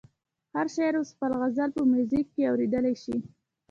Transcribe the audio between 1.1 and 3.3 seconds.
خپل غزل په میوزیک کې اورېدلی شي.